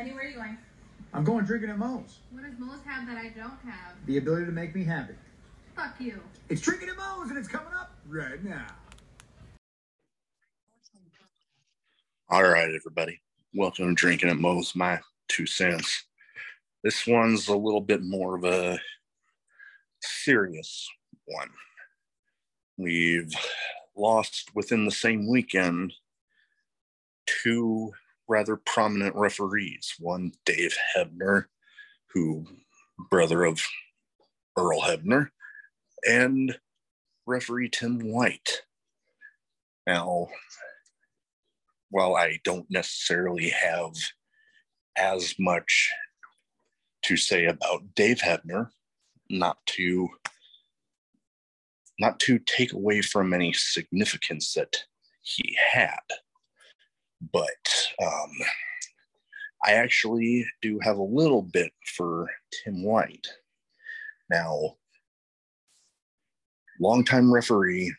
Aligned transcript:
Penny, 0.00 0.14
where 0.14 0.24
are 0.24 0.28
you 0.28 0.34
going? 0.34 0.56
I'm 1.12 1.24
going 1.24 1.44
drinking 1.44 1.68
at 1.68 1.76
Moe's. 1.76 2.20
What 2.30 2.42
does 2.42 2.58
Moe's 2.58 2.80
have 2.86 3.06
that 3.06 3.18
I 3.18 3.28
don't 3.36 3.60
have? 3.66 3.96
The 4.06 4.16
ability 4.16 4.46
to 4.46 4.50
make 4.50 4.74
me 4.74 4.82
happy. 4.82 5.12
Fuck 5.76 6.00
you. 6.00 6.18
It's 6.48 6.62
drinking 6.62 6.88
at 6.88 6.96
Moe's 6.96 7.28
and 7.28 7.36
it's 7.36 7.48
coming 7.48 7.74
up 7.78 7.92
right 8.08 8.42
now. 8.42 8.64
All 12.30 12.44
right, 12.44 12.70
everybody. 12.74 13.20
Welcome 13.52 13.88
to 13.88 13.94
Drinking 13.94 14.30
at 14.30 14.38
Moe's, 14.38 14.74
my 14.74 15.00
two 15.28 15.44
cents. 15.44 16.04
This 16.82 17.06
one's 17.06 17.48
a 17.48 17.54
little 17.54 17.82
bit 17.82 18.02
more 18.02 18.36
of 18.36 18.44
a 18.44 18.80
serious 20.00 20.88
one. 21.26 21.50
We've 22.78 23.34
lost 23.94 24.48
within 24.54 24.86
the 24.86 24.92
same 24.92 25.28
weekend 25.28 25.92
two 27.26 27.92
rather 28.30 28.56
prominent 28.56 29.16
referees. 29.16 29.94
One, 29.98 30.32
Dave 30.46 30.76
Hebner, 30.96 31.46
who 32.14 32.46
brother 33.10 33.44
of 33.44 33.60
Earl 34.56 34.80
Hebner, 34.80 35.30
and 36.08 36.56
referee 37.26 37.70
Tim 37.70 37.98
White. 37.98 38.62
Now, 39.86 40.28
while 41.90 42.14
I 42.14 42.38
don't 42.44 42.70
necessarily 42.70 43.50
have 43.50 43.94
as 44.96 45.34
much 45.38 45.90
to 47.02 47.16
say 47.16 47.46
about 47.46 47.94
Dave 47.96 48.20
Hebner, 48.20 48.68
not 49.28 49.58
to 49.66 50.08
not 51.98 52.18
to 52.20 52.38
take 52.38 52.72
away 52.72 53.02
from 53.02 53.34
any 53.34 53.52
significance 53.52 54.54
that 54.54 54.74
he 55.20 55.56
had, 55.72 56.00
but 57.32 57.86
um, 58.02 58.30
I 59.64 59.72
actually 59.72 60.46
do 60.62 60.78
have 60.82 60.98
a 60.98 61.02
little 61.02 61.42
bit 61.42 61.72
for 61.96 62.28
Tim 62.64 62.82
White. 62.82 63.26
Now, 64.30 64.76
longtime 66.80 67.32
referee 67.32 67.94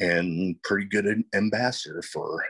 and 0.00 0.60
pretty 0.62 0.86
good 0.86 1.22
ambassador 1.34 2.02
for 2.02 2.44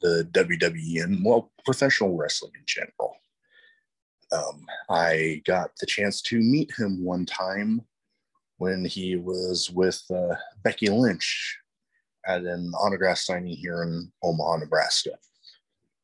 the 0.00 0.28
WWE 0.32 1.02
and 1.02 1.24
well, 1.24 1.50
professional 1.64 2.16
wrestling 2.16 2.52
in 2.54 2.64
general. 2.66 3.16
Um, 4.32 4.64
I 4.88 5.42
got 5.44 5.70
the 5.78 5.86
chance 5.86 6.22
to 6.22 6.38
meet 6.38 6.72
him 6.78 7.04
one 7.04 7.26
time 7.26 7.82
when 8.56 8.84
he 8.84 9.16
was 9.16 9.70
with 9.70 10.02
uh, 10.10 10.34
Becky 10.62 10.88
Lynch 10.88 11.58
at 12.26 12.42
an 12.42 12.72
autograph 12.74 13.18
signing 13.18 13.56
here 13.56 13.82
in 13.82 14.10
Omaha, 14.22 14.58
Nebraska. 14.58 15.10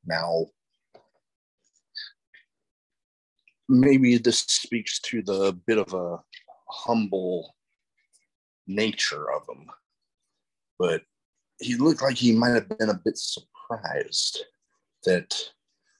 Now, 0.04 0.46
maybe 3.68 4.16
this 4.18 4.40
speaks 4.40 4.98
to 5.00 5.22
the 5.22 5.52
bit 5.66 5.78
of 5.78 5.92
a 5.94 6.18
humble 6.68 7.54
nature 8.66 9.30
of 9.32 9.42
him, 9.48 9.66
but 10.78 11.02
he 11.60 11.74
looked 11.76 12.02
like 12.02 12.16
he 12.16 12.32
might 12.32 12.54
have 12.54 12.68
been 12.78 12.90
a 12.90 13.00
bit 13.04 13.18
surprised 13.18 14.44
that 15.04 15.34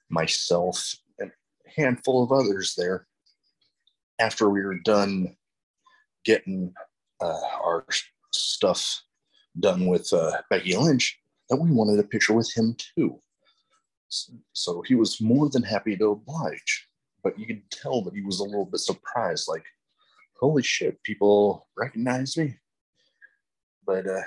myself 0.09 0.95
and 1.19 1.31
a 1.67 1.81
handful 1.81 2.23
of 2.23 2.33
others 2.33 2.75
there, 2.77 3.07
after 4.19 4.49
we 4.49 4.65
were 4.65 4.79
done 4.81 5.37
getting 6.25 6.73
uh, 7.21 7.41
our 7.63 7.85
stuff 8.33 9.03
done 9.61 9.87
with 9.87 10.13
uh, 10.13 10.33
Becky 10.51 10.77
Lynch, 10.77 11.19
that 11.49 11.57
we 11.57 11.71
wanted 11.71 11.99
a 11.99 12.05
picture 12.05 12.35
with 12.35 12.53
him 12.55 12.77
too. 12.97 13.21
So 14.53 14.83
he 14.83 14.95
was 14.95 15.21
more 15.21 15.51
than 15.51 15.63
happy 15.63 15.97
to 15.97 16.13
oblige, 16.13 16.89
but 17.23 17.39
you 17.39 17.47
could 17.47 17.71
tell 17.71 18.03
that 18.03 18.15
he 18.15 18.23
was 18.23 18.41
a 18.41 18.45
little 18.45 18.67
bit 18.67 18.81
surprised, 18.81 19.49
like, 19.49 19.65
holy 20.41 20.63
shit, 20.63 21.03
people 21.03 21.69
recognize 21.77 22.37
me. 22.37 22.57
But 23.87 24.07
uh, 24.07 24.23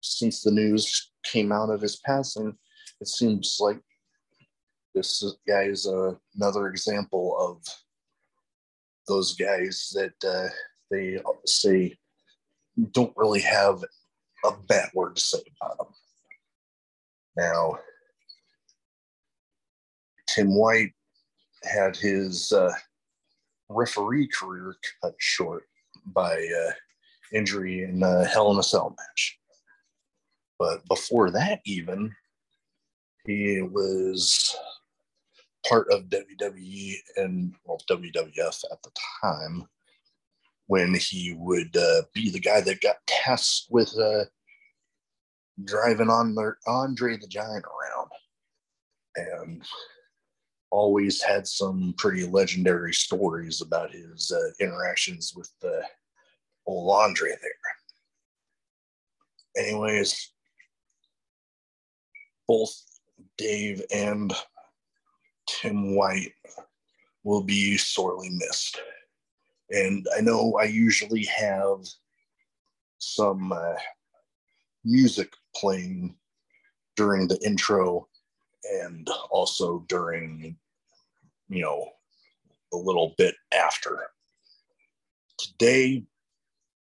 since 0.00 0.42
the 0.42 0.50
news 0.50 1.12
came 1.22 1.52
out 1.52 1.70
of 1.70 1.80
his 1.80 1.96
passing, 2.04 2.56
it 3.00 3.08
seems 3.08 3.58
like 3.60 3.80
this 4.94 5.22
guy 5.46 5.64
is 5.64 5.86
uh, 5.86 6.14
another 6.34 6.68
example 6.68 7.36
of 7.38 7.62
those 9.08 9.34
guys 9.34 9.90
that 9.94 10.28
uh, 10.28 10.48
they 10.90 11.18
say 11.46 11.96
don't 12.92 13.16
really 13.16 13.40
have 13.40 13.84
a 14.44 14.52
bad 14.68 14.90
word 14.94 15.16
to 15.16 15.22
say 15.22 15.38
about 15.60 15.86
him. 15.86 15.94
Now, 17.36 17.78
Tim 20.28 20.54
White 20.54 20.92
had 21.62 21.96
his 21.96 22.52
uh, 22.52 22.72
referee 23.68 24.28
career 24.28 24.76
cut 25.02 25.14
short 25.18 25.64
by 26.06 26.34
uh, 26.36 26.72
injury 27.32 27.84
in 27.84 28.02
a 28.02 28.24
Hell 28.24 28.50
in 28.52 28.58
a 28.58 28.62
Cell 28.62 28.94
match. 28.98 29.38
But 30.58 30.86
before 30.88 31.30
that, 31.30 31.60
even, 31.64 32.14
he 33.24 33.62
was 33.62 34.54
part 35.68 35.90
of 35.90 36.04
WWE 36.04 36.94
and 37.16 37.54
well, 37.64 37.80
WWF 37.90 38.64
at 38.72 38.82
the 38.82 38.90
time 39.22 39.66
when 40.70 40.94
he 40.94 41.34
would 41.36 41.76
uh, 41.76 42.02
be 42.14 42.30
the 42.30 42.38
guy 42.38 42.60
that 42.60 42.80
got 42.80 43.04
tasked 43.04 43.66
with 43.70 43.92
uh, 43.98 44.22
driving 45.64 46.08
on 46.08 46.36
Andre 46.64 47.16
the 47.16 47.26
Giant 47.26 47.64
around, 47.64 48.10
and 49.16 49.64
always 50.70 51.20
had 51.20 51.48
some 51.48 51.92
pretty 51.98 52.24
legendary 52.24 52.94
stories 52.94 53.60
about 53.60 53.90
his 53.90 54.30
uh, 54.30 54.64
interactions 54.64 55.32
with 55.34 55.50
the 55.60 55.82
old 56.68 57.02
Andre 57.02 57.30
there. 57.30 57.50
Anyways, 59.66 60.30
both 62.46 62.80
Dave 63.36 63.82
and 63.92 64.32
Tim 65.48 65.96
White 65.96 66.34
will 67.24 67.42
be 67.42 67.76
sorely 67.76 68.30
missed. 68.30 68.80
And 69.70 70.06
I 70.16 70.20
know 70.20 70.58
I 70.60 70.64
usually 70.64 71.24
have 71.24 71.78
some 72.98 73.52
uh, 73.52 73.74
music 74.84 75.32
playing 75.54 76.16
during 76.96 77.28
the 77.28 77.38
intro 77.44 78.08
and 78.64 79.08
also 79.30 79.84
during, 79.88 80.56
you 81.48 81.62
know, 81.62 81.88
a 82.72 82.76
little 82.76 83.14
bit 83.16 83.34
after. 83.54 84.06
Today, 85.38 86.04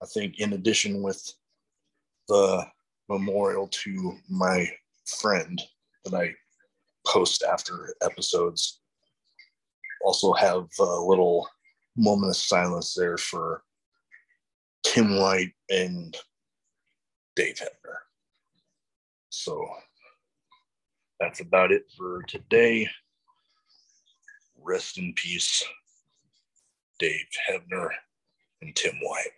I 0.01 0.05
think, 0.05 0.39
in 0.39 0.53
addition 0.53 1.01
with 1.01 1.33
the 2.27 2.65
memorial 3.09 3.67
to 3.69 4.17
my 4.29 4.69
friend 5.05 5.61
that 6.05 6.13
I 6.13 6.33
post 7.05 7.43
after 7.43 7.93
episodes, 8.01 8.79
also 10.03 10.33
have 10.33 10.67
a 10.79 10.83
little 10.83 11.47
moment 11.97 12.29
of 12.29 12.35
silence 12.37 12.93
there 12.93 13.17
for 13.17 13.63
Tim 14.83 15.17
White 15.17 15.53
and 15.69 16.15
Dave 17.35 17.55
Hebner. 17.55 17.97
So 19.29 19.67
that's 21.19 21.39
about 21.39 21.71
it 21.71 21.83
for 21.97 22.23
today. 22.23 22.87
Rest 24.59 24.97
in 24.97 25.13
peace, 25.15 25.63
Dave 26.99 27.25
Hebner 27.49 27.89
and 28.61 28.75
Tim 28.75 28.95
White. 29.01 29.31